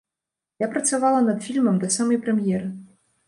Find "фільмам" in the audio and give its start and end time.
1.47-1.77